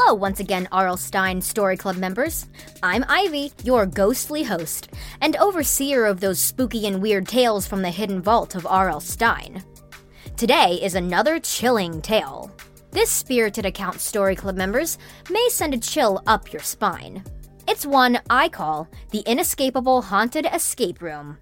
Hello, 0.00 0.14
once 0.14 0.38
again, 0.38 0.68
R.L. 0.70 0.96
Stine 0.96 1.40
Story 1.40 1.76
Club 1.76 1.96
members. 1.96 2.46
I'm 2.84 3.04
Ivy, 3.08 3.50
your 3.64 3.84
ghostly 3.84 4.44
host, 4.44 4.90
and 5.20 5.34
overseer 5.38 6.06
of 6.06 6.20
those 6.20 6.38
spooky 6.38 6.86
and 6.86 7.02
weird 7.02 7.26
tales 7.26 7.66
from 7.66 7.82
the 7.82 7.90
hidden 7.90 8.22
vault 8.22 8.54
of 8.54 8.64
R.L. 8.64 9.00
Stine. 9.00 9.64
Today 10.36 10.78
is 10.80 10.94
another 10.94 11.40
chilling 11.40 12.00
tale. 12.00 12.48
This 12.92 13.10
spirited 13.10 13.66
account, 13.66 13.98
Story 13.98 14.36
Club 14.36 14.54
members, 14.54 14.98
may 15.30 15.48
send 15.50 15.74
a 15.74 15.78
chill 15.78 16.22
up 16.28 16.52
your 16.52 16.62
spine. 16.62 17.24
It's 17.66 17.84
one 17.84 18.20
I 18.30 18.50
call 18.50 18.86
the 19.10 19.24
Inescapable 19.26 20.02
Haunted 20.02 20.46
Escape 20.46 21.02
Room. 21.02 21.38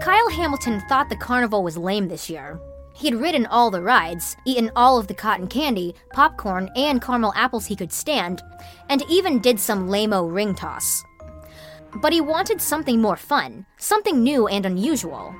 Kyle 0.00 0.30
Hamilton 0.30 0.82
thought 0.88 1.10
the 1.10 1.16
carnival 1.16 1.62
was 1.62 1.76
lame 1.76 2.08
this 2.08 2.30
year, 2.30 2.58
He'd 2.96 3.16
ridden 3.16 3.46
all 3.46 3.70
the 3.70 3.82
rides, 3.82 4.36
eaten 4.44 4.70
all 4.76 4.98
of 4.98 5.08
the 5.08 5.14
cotton 5.14 5.48
candy, 5.48 5.94
popcorn, 6.12 6.70
and 6.76 7.02
caramel 7.02 7.32
apples 7.34 7.66
he 7.66 7.74
could 7.74 7.92
stand, 7.92 8.40
and 8.88 9.02
even 9.10 9.40
did 9.40 9.58
some 9.58 9.88
lame-o 9.88 10.26
ring 10.26 10.54
toss. 10.54 11.02
But 12.00 12.12
he 12.12 12.20
wanted 12.20 12.60
something 12.60 13.00
more 13.00 13.16
fun, 13.16 13.66
something 13.78 14.22
new 14.22 14.46
and 14.46 14.64
unusual. 14.64 15.34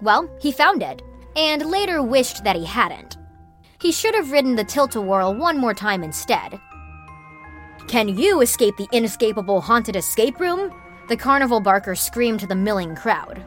Well, 0.00 0.28
he 0.40 0.50
found 0.50 0.82
it, 0.82 1.02
and 1.36 1.70
later 1.70 2.02
wished 2.02 2.42
that 2.42 2.56
he 2.56 2.64
hadn't. 2.64 3.16
He 3.80 3.92
should 3.92 4.14
have 4.14 4.32
ridden 4.32 4.56
the 4.56 4.64
tilt-a-whirl 4.64 5.34
one 5.34 5.58
more 5.58 5.74
time 5.74 6.02
instead. 6.02 6.60
Can 7.86 8.08
you 8.08 8.40
escape 8.40 8.76
the 8.76 8.88
inescapable 8.92 9.60
haunted 9.60 9.96
escape 9.96 10.40
room? 10.40 10.72
The 11.08 11.16
carnival 11.16 11.60
barker 11.60 11.94
screamed 11.94 12.40
to 12.40 12.46
the 12.46 12.54
milling 12.54 12.96
crowd. 12.96 13.44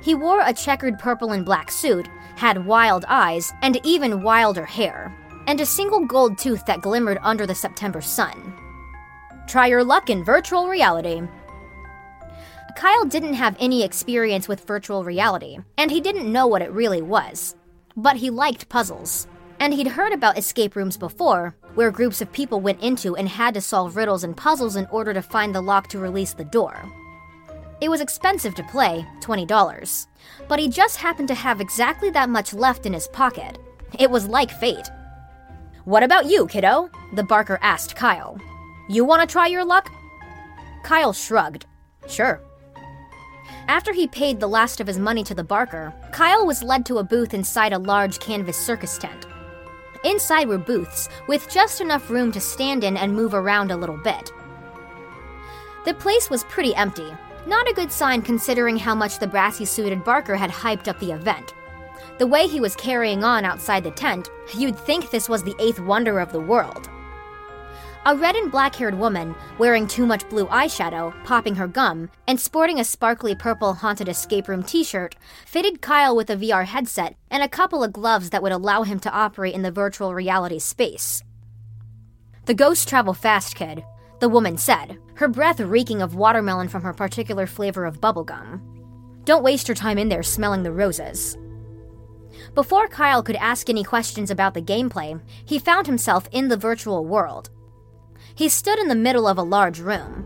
He 0.00 0.14
wore 0.14 0.40
a 0.40 0.52
checkered 0.52 0.98
purple 0.98 1.32
and 1.32 1.44
black 1.44 1.70
suit 1.70 2.08
had 2.38 2.66
wild 2.66 3.04
eyes, 3.08 3.52
and 3.62 3.80
even 3.84 4.22
wilder 4.22 4.64
hair, 4.64 5.12
and 5.48 5.60
a 5.60 5.66
single 5.66 6.06
gold 6.06 6.38
tooth 6.38 6.64
that 6.66 6.80
glimmered 6.80 7.18
under 7.22 7.46
the 7.46 7.54
September 7.54 8.00
sun. 8.00 8.54
Try 9.48 9.66
your 9.66 9.82
luck 9.82 10.08
in 10.08 10.22
virtual 10.22 10.68
reality. 10.68 11.22
Kyle 12.76 13.04
didn't 13.04 13.34
have 13.34 13.56
any 13.58 13.82
experience 13.82 14.46
with 14.46 14.66
virtual 14.66 15.02
reality, 15.02 15.58
and 15.76 15.90
he 15.90 16.00
didn't 16.00 16.32
know 16.32 16.46
what 16.46 16.62
it 16.62 16.70
really 16.70 17.02
was. 17.02 17.56
But 17.96 18.16
he 18.16 18.30
liked 18.30 18.68
puzzles. 18.68 19.26
And 19.58 19.74
he'd 19.74 19.88
heard 19.88 20.12
about 20.12 20.38
escape 20.38 20.76
rooms 20.76 20.96
before, 20.96 21.56
where 21.74 21.90
groups 21.90 22.20
of 22.20 22.30
people 22.30 22.60
went 22.60 22.80
into 22.80 23.16
and 23.16 23.28
had 23.28 23.54
to 23.54 23.60
solve 23.60 23.96
riddles 23.96 24.22
and 24.22 24.36
puzzles 24.36 24.76
in 24.76 24.86
order 24.92 25.12
to 25.12 25.22
find 25.22 25.52
the 25.52 25.60
lock 25.60 25.88
to 25.88 25.98
release 25.98 26.34
the 26.34 26.44
door. 26.44 26.88
It 27.80 27.88
was 27.88 28.00
expensive 28.00 28.54
to 28.56 28.64
play, 28.64 29.06
$20, 29.20 30.06
but 30.48 30.58
he 30.58 30.68
just 30.68 30.96
happened 30.96 31.28
to 31.28 31.34
have 31.34 31.60
exactly 31.60 32.10
that 32.10 32.28
much 32.28 32.52
left 32.52 32.86
in 32.86 32.92
his 32.92 33.06
pocket. 33.08 33.58
It 33.98 34.10
was 34.10 34.26
like 34.26 34.50
fate. 34.50 34.90
What 35.84 36.02
about 36.02 36.26
you, 36.26 36.46
kiddo? 36.46 36.90
The 37.14 37.22
barker 37.22 37.58
asked 37.62 37.94
Kyle. 37.94 38.36
You 38.88 39.04
want 39.04 39.22
to 39.22 39.32
try 39.32 39.46
your 39.46 39.64
luck? 39.64 39.90
Kyle 40.82 41.12
shrugged. 41.12 41.66
Sure. 42.08 42.40
After 43.68 43.92
he 43.92 44.08
paid 44.08 44.40
the 44.40 44.48
last 44.48 44.80
of 44.80 44.86
his 44.86 44.98
money 44.98 45.22
to 45.24 45.34
the 45.34 45.44
barker, 45.44 45.94
Kyle 46.10 46.46
was 46.46 46.62
led 46.62 46.84
to 46.86 46.98
a 46.98 47.04
booth 47.04 47.32
inside 47.32 47.72
a 47.72 47.78
large 47.78 48.18
canvas 48.18 48.56
circus 48.56 48.98
tent. 48.98 49.26
Inside 50.04 50.48
were 50.48 50.58
booths 50.58 51.08
with 51.28 51.48
just 51.48 51.80
enough 51.80 52.10
room 52.10 52.32
to 52.32 52.40
stand 52.40 52.82
in 52.82 52.96
and 52.96 53.14
move 53.14 53.34
around 53.34 53.70
a 53.70 53.76
little 53.76 53.98
bit. 53.98 54.32
The 55.84 55.94
place 55.94 56.28
was 56.28 56.44
pretty 56.44 56.74
empty, 56.74 57.12
not 57.48 57.68
a 57.68 57.74
good 57.74 57.90
sign 57.90 58.20
considering 58.20 58.76
how 58.76 58.94
much 58.94 59.18
the 59.18 59.26
brassy 59.26 59.64
suited 59.64 60.04
Barker 60.04 60.36
had 60.36 60.50
hyped 60.50 60.86
up 60.86 61.00
the 61.00 61.12
event. 61.12 61.54
The 62.18 62.26
way 62.26 62.46
he 62.46 62.60
was 62.60 62.76
carrying 62.76 63.24
on 63.24 63.44
outside 63.44 63.84
the 63.84 63.90
tent, 63.90 64.28
you'd 64.56 64.78
think 64.78 65.10
this 65.10 65.28
was 65.28 65.42
the 65.42 65.56
eighth 65.58 65.80
wonder 65.80 66.20
of 66.20 66.30
the 66.30 66.40
world. 66.40 66.90
A 68.04 68.14
red 68.14 68.36
and 68.36 68.50
black 68.50 68.74
haired 68.74 68.98
woman, 68.98 69.34
wearing 69.58 69.86
too 69.86 70.06
much 70.06 70.28
blue 70.28 70.46
eyeshadow, 70.46 71.12
popping 71.24 71.54
her 71.54 71.66
gum, 71.66 72.10
and 72.26 72.38
sporting 72.38 72.80
a 72.80 72.84
sparkly 72.84 73.34
purple 73.34 73.74
haunted 73.74 74.08
escape 74.08 74.48
room 74.48 74.62
t 74.62 74.84
shirt, 74.84 75.16
fitted 75.46 75.80
Kyle 75.80 76.14
with 76.14 76.30
a 76.30 76.36
VR 76.36 76.64
headset 76.64 77.16
and 77.30 77.42
a 77.42 77.48
couple 77.48 77.82
of 77.82 77.92
gloves 77.92 78.30
that 78.30 78.42
would 78.42 78.52
allow 78.52 78.82
him 78.82 78.98
to 79.00 79.10
operate 79.10 79.54
in 79.54 79.62
the 79.62 79.70
virtual 79.70 80.14
reality 80.14 80.58
space. 80.58 81.22
The 82.44 82.54
ghosts 82.54 82.84
travel 82.84 83.14
fast, 83.14 83.54
kid, 83.56 83.84
the 84.20 84.28
woman 84.28 84.56
said, 84.56 84.98
her 85.14 85.28
breath 85.28 85.60
reeking 85.60 86.02
of 86.02 86.14
watermelon 86.14 86.68
from 86.68 86.82
her 86.82 86.92
particular 86.92 87.46
flavor 87.46 87.84
of 87.84 88.00
bubblegum. 88.00 88.60
Don't 89.24 89.44
waste 89.44 89.68
your 89.68 89.74
time 89.74 89.98
in 89.98 90.08
there 90.08 90.22
smelling 90.22 90.62
the 90.62 90.72
roses. 90.72 91.36
Before 92.54 92.88
Kyle 92.88 93.22
could 93.22 93.36
ask 93.36 93.68
any 93.68 93.84
questions 93.84 94.30
about 94.30 94.54
the 94.54 94.62
gameplay, 94.62 95.20
he 95.44 95.58
found 95.58 95.86
himself 95.86 96.28
in 96.32 96.48
the 96.48 96.56
virtual 96.56 97.04
world. 97.04 97.50
He 98.34 98.48
stood 98.48 98.78
in 98.78 98.88
the 98.88 98.94
middle 98.94 99.26
of 99.26 99.38
a 99.38 99.42
large 99.42 99.80
room. 99.80 100.24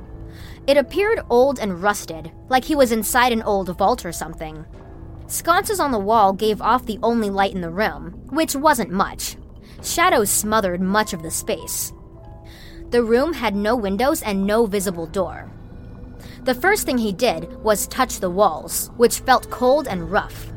It 0.66 0.76
appeared 0.76 1.20
old 1.28 1.58
and 1.58 1.82
rusted, 1.82 2.30
like 2.48 2.64
he 2.64 2.76
was 2.76 2.92
inside 2.92 3.32
an 3.32 3.42
old 3.42 3.76
vault 3.76 4.04
or 4.04 4.12
something. 4.12 4.64
Sconces 5.26 5.80
on 5.80 5.90
the 5.90 5.98
wall 5.98 6.32
gave 6.32 6.60
off 6.60 6.86
the 6.86 6.98
only 7.02 7.30
light 7.30 7.54
in 7.54 7.60
the 7.60 7.70
room, 7.70 8.12
which 8.30 8.54
wasn't 8.54 8.90
much. 8.90 9.36
Shadows 9.82 10.30
smothered 10.30 10.80
much 10.80 11.12
of 11.12 11.22
the 11.22 11.30
space. 11.30 11.92
The 12.92 13.02
room 13.02 13.32
had 13.32 13.56
no 13.56 13.74
windows 13.74 14.20
and 14.20 14.46
no 14.46 14.66
visible 14.66 15.06
door. 15.06 15.50
The 16.44 16.54
first 16.54 16.84
thing 16.84 16.98
he 16.98 17.10
did 17.10 17.50
was 17.62 17.86
touch 17.86 18.20
the 18.20 18.28
walls, 18.28 18.90
which 18.98 19.20
felt 19.20 19.48
cold 19.48 19.88
and 19.88 20.12
rough. 20.12 20.52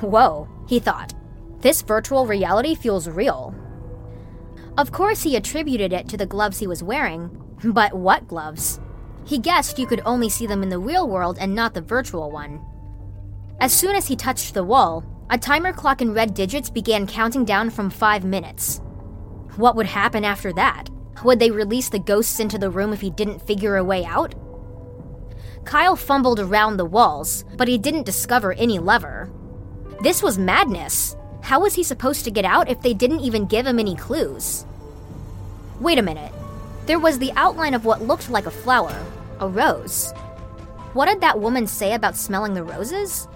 Whoa, 0.00 0.48
he 0.68 0.78
thought. 0.78 1.12
This 1.58 1.82
virtual 1.82 2.24
reality 2.24 2.76
feels 2.76 3.08
real. 3.08 3.52
Of 4.78 4.92
course, 4.92 5.24
he 5.24 5.34
attributed 5.34 5.92
it 5.92 6.08
to 6.10 6.16
the 6.16 6.24
gloves 6.24 6.60
he 6.60 6.68
was 6.68 6.84
wearing, 6.84 7.36
but 7.64 7.94
what 7.94 8.28
gloves? 8.28 8.78
He 9.24 9.38
guessed 9.38 9.76
you 9.76 9.88
could 9.88 10.02
only 10.06 10.28
see 10.28 10.46
them 10.46 10.62
in 10.62 10.68
the 10.68 10.78
real 10.78 11.08
world 11.08 11.36
and 11.40 11.52
not 11.52 11.74
the 11.74 11.82
virtual 11.82 12.30
one. 12.30 12.64
As 13.58 13.72
soon 13.72 13.96
as 13.96 14.06
he 14.06 14.14
touched 14.14 14.54
the 14.54 14.62
wall, 14.62 15.04
a 15.30 15.36
timer 15.36 15.72
clock 15.72 16.00
in 16.00 16.14
red 16.14 16.32
digits 16.32 16.70
began 16.70 17.08
counting 17.08 17.44
down 17.44 17.70
from 17.70 17.90
five 17.90 18.22
minutes. 18.22 18.80
What 19.56 19.74
would 19.74 19.86
happen 19.86 20.24
after 20.24 20.52
that? 20.52 20.88
Would 21.24 21.38
they 21.38 21.50
release 21.50 21.88
the 21.88 21.98
ghosts 21.98 22.40
into 22.40 22.58
the 22.58 22.70
room 22.70 22.92
if 22.92 23.00
he 23.00 23.10
didn't 23.10 23.46
figure 23.46 23.76
a 23.76 23.84
way 23.84 24.04
out? 24.04 24.34
Kyle 25.64 25.96
fumbled 25.96 26.40
around 26.40 26.76
the 26.76 26.84
walls, 26.84 27.44
but 27.56 27.68
he 27.68 27.76
didn't 27.76 28.06
discover 28.06 28.52
any 28.54 28.78
lever. 28.78 29.30
This 30.02 30.22
was 30.22 30.38
madness. 30.38 31.16
How 31.42 31.60
was 31.60 31.74
he 31.74 31.82
supposed 31.82 32.24
to 32.24 32.30
get 32.30 32.44
out 32.44 32.70
if 32.70 32.80
they 32.80 32.94
didn't 32.94 33.20
even 33.20 33.46
give 33.46 33.66
him 33.66 33.78
any 33.78 33.96
clues? 33.96 34.64
Wait 35.80 35.98
a 35.98 36.02
minute. 36.02 36.32
There 36.86 36.98
was 36.98 37.18
the 37.18 37.32
outline 37.36 37.74
of 37.74 37.84
what 37.84 38.02
looked 38.02 38.30
like 38.30 38.46
a 38.46 38.50
flower, 38.50 38.98
a 39.38 39.48
rose. 39.48 40.12
What 40.94 41.06
did 41.06 41.20
that 41.20 41.38
woman 41.38 41.66
say 41.66 41.94
about 41.94 42.16
smelling 42.16 42.54
the 42.54 42.64
roses? 42.64 43.28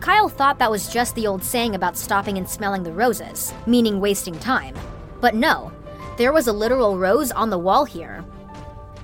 Kyle 0.00 0.28
thought 0.28 0.58
that 0.58 0.70
was 0.70 0.88
just 0.92 1.14
the 1.14 1.26
old 1.26 1.44
saying 1.44 1.74
about 1.74 1.96
stopping 1.96 2.38
and 2.38 2.48
smelling 2.48 2.82
the 2.82 2.92
roses, 2.92 3.52
meaning 3.66 4.00
wasting 4.00 4.38
time. 4.38 4.74
But 5.20 5.34
no, 5.34 5.72
there 6.16 6.32
was 6.32 6.48
a 6.48 6.52
literal 6.52 6.98
rose 6.98 7.30
on 7.30 7.50
the 7.50 7.58
wall 7.58 7.84
here. 7.84 8.24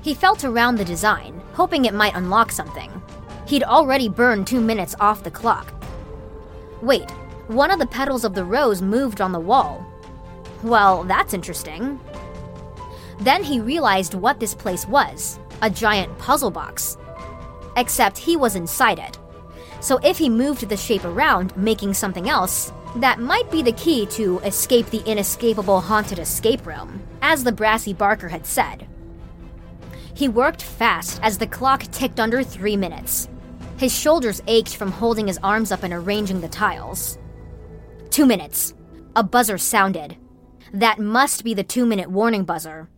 He 0.01 0.15
felt 0.15 0.45
around 0.45 0.77
the 0.77 0.85
design, 0.85 1.41
hoping 1.53 1.85
it 1.85 1.95
might 1.95 2.15
unlock 2.15 2.51
something. 2.51 2.91
He'd 3.47 3.63
already 3.63 4.09
burned 4.09 4.47
two 4.47 4.61
minutes 4.61 4.95
off 4.99 5.23
the 5.23 5.31
clock. 5.31 5.73
Wait, 6.81 7.11
one 7.49 7.71
of 7.71 7.79
the 7.79 7.87
petals 7.87 8.25
of 8.25 8.35
the 8.35 8.45
rose 8.45 8.81
moved 8.81 9.21
on 9.21 9.33
the 9.33 9.39
wall. 9.39 9.87
Well, 10.63 11.05
that's 11.05 11.35
interesting. 11.35 12.01
Then 13.21 13.45
he 13.45 13.61
realized 13.61 14.15
what 14.15 14.41
this 14.41 14.55
place 14.55 14.87
was 14.87 15.39
a 15.61 15.71
giant 15.71 16.19
puzzle 16.19 16.51
box. 16.51 16.97
Except 17.77 18.19
he 18.19 18.37
was 18.37 18.57
inside 18.57 18.99
it. 18.99 19.19
So 19.81 19.99
if 19.99 20.19
he 20.19 20.29
moved 20.29 20.69
the 20.69 20.77
shape 20.77 21.05
around, 21.05 21.57
making 21.57 21.95
something 21.95 22.29
else, 22.29 22.73
that 22.97 23.21
might 23.21 23.51
be 23.51 23.63
the 23.63 23.73
key 23.73 24.07
to 24.07 24.39
escape 24.41 24.87
the 24.87 25.03
inescapable 25.07 25.81
haunted 25.81 26.19
escape 26.19 26.67
room, 26.67 27.03
as 27.23 27.43
the 27.43 27.53
brassy 27.53 27.93
Barker 27.93 28.29
had 28.29 28.47
said. 28.47 28.87
He 30.15 30.29
worked 30.29 30.63
fast 30.63 31.19
as 31.23 31.39
the 31.39 31.47
clock 31.47 31.83
ticked 31.85 32.21
under 32.21 32.43
three 32.43 32.77
minutes. 32.77 33.29
His 33.79 33.97
shoulders 33.97 34.43
ached 34.47 34.77
from 34.77 34.93
holding 34.93 35.27
his 35.27 35.39
arms 35.43 35.73
up 35.73 35.83
and 35.83 35.93
arranging 35.93 36.41
the 36.41 36.49
tiles. 36.49 37.19
Two 38.11 38.27
minutes. 38.27 38.75
A 39.17 39.23
buzzer 39.23 39.59
sounded. 39.59 40.17
That 40.73 40.99
must 40.99 41.45
be 41.45 41.55
the 41.55 41.65
two 41.65 41.87
minute 41.87 42.11
warning 42.11 42.45
buzzer. 42.45 42.89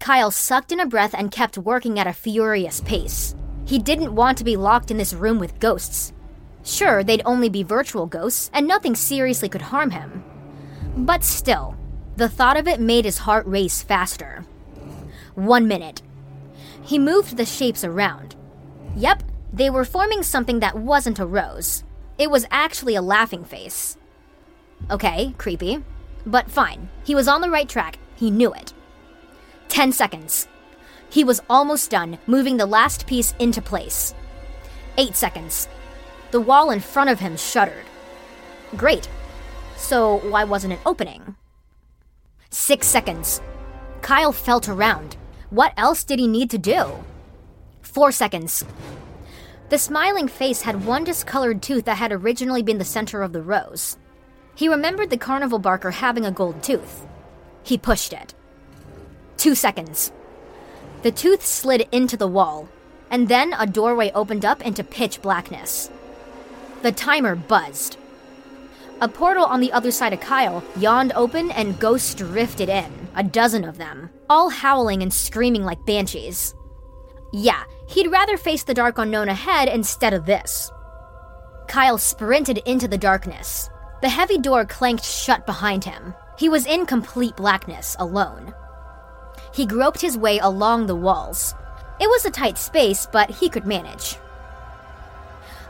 Kyle 0.00 0.30
sucked 0.30 0.72
in 0.72 0.80
a 0.80 0.86
breath 0.86 1.14
and 1.16 1.30
kept 1.30 1.58
working 1.58 1.98
at 1.98 2.06
a 2.06 2.12
furious 2.12 2.80
pace. 2.80 3.34
He 3.66 3.78
didn't 3.78 4.14
want 4.14 4.38
to 4.38 4.44
be 4.44 4.56
locked 4.56 4.90
in 4.90 4.96
this 4.96 5.12
room 5.12 5.38
with 5.38 5.58
ghosts. 5.58 6.12
Sure, 6.66 7.04
they'd 7.04 7.22
only 7.24 7.48
be 7.48 7.62
virtual 7.62 8.06
ghosts, 8.06 8.50
and 8.52 8.66
nothing 8.66 8.96
seriously 8.96 9.48
could 9.48 9.62
harm 9.62 9.92
him. 9.92 10.24
But 10.96 11.22
still, 11.22 11.76
the 12.16 12.28
thought 12.28 12.56
of 12.56 12.66
it 12.66 12.80
made 12.80 13.04
his 13.04 13.18
heart 13.18 13.46
race 13.46 13.82
faster. 13.82 14.44
One 15.36 15.68
minute. 15.68 16.02
He 16.82 16.98
moved 16.98 17.36
the 17.36 17.44
shapes 17.44 17.84
around. 17.84 18.34
Yep, 18.96 19.22
they 19.52 19.70
were 19.70 19.84
forming 19.84 20.24
something 20.24 20.58
that 20.58 20.76
wasn't 20.76 21.20
a 21.20 21.26
rose. 21.26 21.84
It 22.18 22.32
was 22.32 22.46
actually 22.50 22.96
a 22.96 23.02
laughing 23.02 23.44
face. 23.44 23.96
Okay, 24.90 25.34
creepy. 25.38 25.84
But 26.26 26.50
fine, 26.50 26.88
he 27.04 27.14
was 27.14 27.28
on 27.28 27.42
the 27.42 27.50
right 27.50 27.68
track, 27.68 28.00
he 28.16 28.28
knew 28.28 28.52
it. 28.52 28.72
10 29.68 29.92
seconds. 29.92 30.48
He 31.08 31.22
was 31.22 31.40
almost 31.48 31.92
done, 31.92 32.18
moving 32.26 32.56
the 32.56 32.66
last 32.66 33.06
piece 33.06 33.36
into 33.38 33.62
place. 33.62 34.16
8 34.98 35.14
seconds. 35.14 35.68
The 36.30 36.40
wall 36.40 36.70
in 36.70 36.80
front 36.80 37.10
of 37.10 37.20
him 37.20 37.36
shuddered. 37.36 37.84
Great. 38.76 39.08
So, 39.76 40.18
why 40.28 40.44
wasn't 40.44 40.72
it 40.72 40.80
opening? 40.84 41.36
6 42.50 42.86
seconds. 42.86 43.40
Kyle 44.02 44.32
felt 44.32 44.68
around. 44.68 45.16
What 45.50 45.72
else 45.76 46.04
did 46.04 46.18
he 46.18 46.26
need 46.26 46.50
to 46.50 46.58
do? 46.58 47.04
4 47.82 48.12
seconds. 48.12 48.64
The 49.68 49.78
smiling 49.78 50.28
face 50.28 50.62
had 50.62 50.84
one 50.84 51.04
discolored 51.04 51.62
tooth 51.62 51.84
that 51.86 51.98
had 51.98 52.12
originally 52.12 52.62
been 52.62 52.78
the 52.78 52.84
center 52.84 53.22
of 53.22 53.32
the 53.32 53.42
rose. 53.42 53.98
He 54.54 54.68
remembered 54.68 55.10
the 55.10 55.18
carnival 55.18 55.58
barker 55.58 55.90
having 55.90 56.24
a 56.24 56.30
gold 56.30 56.62
tooth. 56.62 57.06
He 57.62 57.76
pushed 57.76 58.12
it. 58.12 58.34
Two 59.36 59.54
seconds. 59.54 60.12
The 61.02 61.10
tooth 61.10 61.44
slid 61.44 61.86
into 61.92 62.16
the 62.16 62.28
wall, 62.28 62.68
and 63.10 63.28
then 63.28 63.52
a 63.58 63.66
doorway 63.66 64.10
opened 64.12 64.44
up 64.44 64.62
into 64.62 64.82
pitch 64.82 65.20
blackness. 65.20 65.90
The 66.82 66.92
timer 66.92 67.34
buzzed. 67.34 67.96
A 69.00 69.08
portal 69.08 69.44
on 69.44 69.60
the 69.60 69.72
other 69.72 69.90
side 69.90 70.12
of 70.12 70.20
Kyle 70.20 70.62
yawned 70.78 71.12
open 71.14 71.50
and 71.50 71.78
ghosts 71.78 72.14
drifted 72.14 72.68
in, 72.68 73.08
a 73.14 73.22
dozen 73.22 73.64
of 73.64 73.76
them, 73.76 74.10
all 74.30 74.48
howling 74.48 75.02
and 75.02 75.12
screaming 75.12 75.64
like 75.64 75.84
banshees. 75.84 76.54
Yeah, 77.32 77.64
he'd 77.88 78.10
rather 78.10 78.36
face 78.36 78.62
the 78.62 78.74
dark 78.74 78.98
unknown 78.98 79.28
ahead 79.28 79.68
instead 79.68 80.14
of 80.14 80.26
this. 80.26 80.70
Kyle 81.68 81.98
sprinted 81.98 82.58
into 82.64 82.88
the 82.88 82.98
darkness. 82.98 83.68
The 84.00 84.08
heavy 84.08 84.38
door 84.38 84.64
clanked 84.64 85.04
shut 85.04 85.44
behind 85.46 85.84
him. 85.84 86.14
He 86.38 86.48
was 86.48 86.66
in 86.66 86.86
complete 86.86 87.36
blackness, 87.36 87.96
alone. 87.98 88.54
He 89.52 89.66
groped 89.66 90.00
his 90.00 90.16
way 90.16 90.38
along 90.38 90.86
the 90.86 90.94
walls. 90.94 91.54
It 92.00 92.08
was 92.08 92.24
a 92.24 92.30
tight 92.30 92.58
space, 92.58 93.06
but 93.10 93.30
he 93.30 93.48
could 93.48 93.66
manage. 93.66 94.16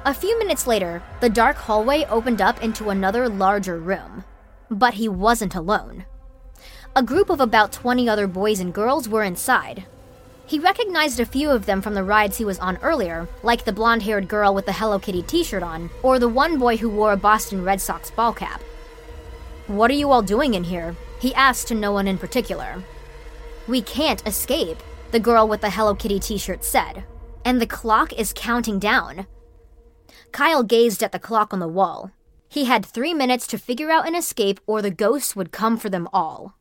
A 0.07 0.15
few 0.15 0.39
minutes 0.39 0.69
later, 0.69 1.03
the 1.19 1.29
dark 1.29 1.57
hallway 1.57 2.05
opened 2.05 2.41
up 2.41 2.63
into 2.63 2.91
another 2.91 3.29
larger 3.29 3.77
room. 3.77 4.23
But 4.71 4.95
he 4.95 5.09
wasn't 5.09 5.57
alone. 5.57 6.05
A 6.95 7.03
group 7.03 7.29
of 7.29 7.41
about 7.41 7.73
20 7.73 8.09
other 8.09 8.29
boys 8.29 8.61
and 8.61 8.73
girls 8.73 9.09
were 9.09 9.25
inside. 9.25 9.85
He 10.47 10.61
recognized 10.61 11.19
a 11.19 11.27
few 11.27 11.51
of 11.51 11.67
them 11.67 11.83
from 11.83 11.95
the 11.95 12.05
rides 12.05 12.39
he 12.39 12.45
was 12.45 12.61
on 12.61 12.77
earlier, 12.83 13.27
like 13.43 13.65
the 13.65 13.73
blonde 13.73 14.05
haired 14.05 14.29
girl 14.29 14.55
with 14.55 14.67
the 14.67 14.75
Hello 14.75 15.01
Kitty 15.01 15.23
t 15.23 15.43
shirt 15.43 15.65
on, 15.65 15.91
or 16.05 16.21
the 16.21 16.29
one 16.29 16.57
boy 16.57 16.77
who 16.77 16.89
wore 16.89 17.13
a 17.13 17.17
Boston 17.17 17.65
Red 17.65 17.81
Sox 17.81 18.09
ball 18.13 18.33
cap. 18.33 18.63
What 19.67 19.91
are 19.91 19.95
you 19.95 20.13
all 20.13 20.23
doing 20.23 20.55
in 20.55 20.63
here? 20.63 20.95
He 21.19 21.35
asked 21.35 21.67
to 21.67 21.75
no 21.75 21.91
one 21.91 22.07
in 22.07 22.17
particular. 22.17 22.81
We 23.67 23.83
can't 23.83 24.25
escape, 24.25 24.79
the 25.11 25.19
girl 25.19 25.49
with 25.49 25.63
the 25.63 25.71
Hello 25.71 25.97
Kitty 25.97 26.21
t 26.21 26.39
shirt 26.39 26.63
said. 26.63 27.03
And 27.45 27.61
the 27.61 27.67
clock 27.67 28.13
is 28.13 28.33
counting 28.33 28.79
down. 28.79 29.27
Kyle 30.37 30.63
gazed 30.63 31.03
at 31.03 31.13
the 31.13 31.19
clock 31.19 31.55
on 31.55 31.61
the 31.61 31.67
wall. 31.67 32.11
He 32.51 32.67
had 32.67 32.85
three 32.85 33.15
minutes 33.15 33.47
to 33.47 33.57
figure 33.57 33.91
out 33.91 34.07
an 34.07 34.15
escape, 34.15 34.61
or 34.67 34.83
the 34.83 34.91
ghosts 34.91 35.35
would 35.35 35.51
come 35.51 35.79
for 35.79 35.89
them 35.89 36.07
all. 36.13 36.55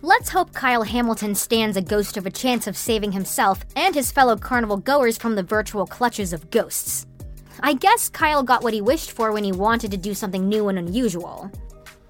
Let's 0.00 0.30
hope 0.30 0.54
Kyle 0.54 0.84
Hamilton 0.84 1.34
stands 1.34 1.76
a 1.76 1.82
ghost 1.82 2.16
of 2.16 2.24
a 2.24 2.30
chance 2.30 2.66
of 2.66 2.74
saving 2.74 3.12
himself 3.12 3.66
and 3.76 3.94
his 3.94 4.10
fellow 4.10 4.34
carnival 4.34 4.78
goers 4.78 5.18
from 5.18 5.34
the 5.34 5.42
virtual 5.42 5.86
clutches 5.86 6.32
of 6.32 6.50
ghosts. 6.50 7.06
I 7.60 7.74
guess 7.74 8.08
Kyle 8.08 8.42
got 8.42 8.64
what 8.64 8.72
he 8.72 8.80
wished 8.80 9.12
for 9.12 9.30
when 9.30 9.44
he 9.44 9.52
wanted 9.52 9.90
to 9.90 9.98
do 9.98 10.14
something 10.14 10.48
new 10.48 10.68
and 10.68 10.78
unusual. 10.78 11.50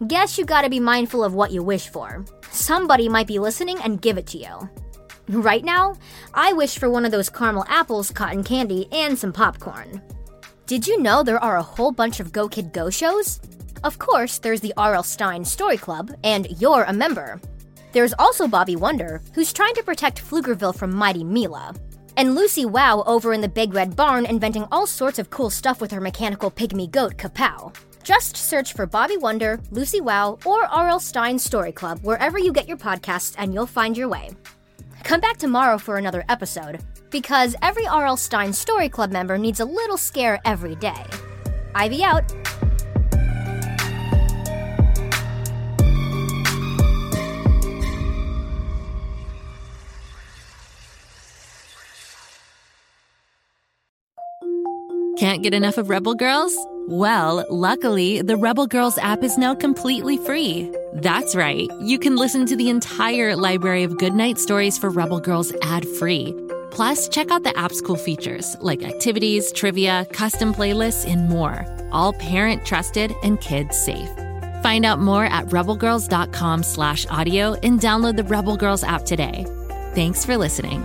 Guess 0.07 0.39
you 0.39 0.45
gotta 0.45 0.71
be 0.71 0.79
mindful 0.79 1.25
of 1.25 1.35
what 1.35 1.51
you 1.51 1.65
wish 1.65 1.89
for. 1.89 2.25
Somebody 2.53 3.09
might 3.09 3.27
be 3.27 3.41
listening 3.41 3.79
and 3.83 4.01
give 4.01 4.19
it 4.19 4.29
to 4.29 4.39
you. 4.39 4.71
Right 5.29 5.65
now, 5.65 5.97
I 6.35 6.53
wish 6.53 6.79
for 6.79 6.89
one 6.89 7.05
of 7.05 7.11
those 7.11 7.29
caramel 7.29 7.65
apples, 7.69 8.11
cotton 8.11 8.45
candy, 8.45 8.87
and 8.93 9.19
some 9.19 9.33
popcorn. 9.33 10.01
Did 10.67 10.87
you 10.87 11.03
know 11.03 11.23
there 11.23 11.43
are 11.43 11.57
a 11.57 11.63
whole 11.63 11.91
bunch 11.91 12.21
of 12.21 12.33
Go 12.33 12.49
Kid 12.49 12.73
Go 12.73 12.91
shows? 12.91 13.41
Of 13.83 13.99
course, 13.99 14.39
there's 14.39 14.61
the 14.61 14.75
R.L. 14.77 15.03
Stine 15.03 15.45
Story 15.45 15.77
Club, 15.77 16.13
and 16.23 16.47
you're 16.61 16.85
a 16.85 16.93
member. 16.93 17.41
There's 17.93 18.15
also 18.19 18.47
Bobby 18.47 18.77
Wonder, 18.77 19.21
who's 19.35 19.53
trying 19.53 19.75
to 19.75 19.83
protect 19.83 20.25
Pflugerville 20.25 20.77
from 20.77 20.95
Mighty 20.95 21.25
Mila. 21.25 21.75
And 22.17 22.35
Lucy 22.35 22.65
Wow 22.65 23.03
over 23.07 23.33
in 23.33 23.41
the 23.41 23.49
Big 23.49 23.75
Red 23.75 23.97
Barn 23.97 24.27
inventing 24.27 24.67
all 24.71 24.87
sorts 24.87 25.19
of 25.19 25.31
cool 25.31 25.51
stuff 25.51 25.81
with 25.81 25.91
her 25.91 26.01
mechanical 26.01 26.51
pygmy 26.51 26.91
goat, 26.91 27.17
Kapow. 27.17 27.75
Just 28.05 28.37
search 28.37 28.75
for 28.75 28.87
Bobby 28.87 29.17
Wonder, 29.17 29.61
Lucy 29.73 30.01
Wow, 30.01 30.39
or 30.45 30.65
R.L. 30.67 31.01
Stine 31.01 31.39
Story 31.39 31.73
Club 31.73 31.99
wherever 32.03 32.39
you 32.39 32.53
get 32.53 32.69
your 32.69 32.77
podcasts 32.77 33.35
and 33.39 33.53
you'll 33.53 33.67
find 33.67 33.97
your 33.97 34.09
way. 34.09 34.31
Come 35.07 35.21
back 35.21 35.37
tomorrow 35.37 35.79
for 35.79 35.99
another 35.99 36.25
episode, 36.29 36.81
because 37.11 37.55
every 37.63 37.87
R.L. 37.87 38.17
Stine 38.17 38.53
Story 38.53 38.89
Club 38.89 39.13
member 39.13 39.39
needs 39.39 39.61
a 39.61 39.65
little 39.65 39.97
scare 39.97 40.41
every 40.45 40.75
day. 40.75 41.05
Ivy 41.77 42.03
out. 42.03 42.25
Can't 55.17 55.45
get 55.45 55.55
enough 55.55 55.79
of 55.79 55.89
Rebel 55.89 56.17
Girls? 56.17 56.53
Well, 56.89 57.47
luckily, 57.49 58.23
the 58.23 58.37
Rebel 58.37 58.67
Girls 58.67 58.99
app 58.99 59.23
is 59.23 59.39
now 59.39 59.55
completely 59.55 60.17
free. 60.17 60.69
That's 61.03 61.37
right. 61.37 61.69
You 61.83 61.99
can 61.99 62.17
listen 62.17 62.47
to 62.47 62.57
the 62.57 62.71
entire 62.71 63.37
library 63.37 63.83
of 63.83 63.99
goodnight 63.99 64.39
stories 64.39 64.79
for 64.79 64.89
Rebel 64.89 65.21
Girls 65.21 65.53
ad 65.61 65.87
free. 65.87 66.35
Plus, 66.71 67.07
check 67.07 67.31
out 67.31 67.43
the 67.43 67.55
app's 67.55 67.83
cool 67.83 67.97
features 67.97 68.57
like 68.61 68.83
activities, 68.83 69.53
trivia, 69.53 70.07
custom 70.13 70.55
playlists, 70.55 71.07
and 71.07 71.29
more. 71.29 71.67
All 71.93 72.15
parent 72.15 72.65
trusted 72.65 73.15
and 73.23 73.39
kids 73.43 73.77
safe. 73.77 74.09
Find 74.63 74.87
out 74.87 74.99
more 74.99 75.27
at 75.27 75.49
rebelgirls.com/audio 75.49 77.55
and 77.55 77.79
download 77.79 78.17
the 78.17 78.25
Rebel 78.25 78.57
Girls 78.57 78.83
app 78.83 79.05
today. 79.05 79.45
Thanks 79.95 80.25
for 80.25 80.39
listening. 80.39 80.83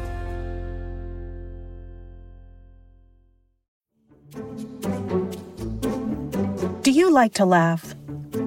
Do 6.81 6.91
you 6.91 7.11
like 7.11 7.35
to 7.35 7.45
laugh? 7.45 7.95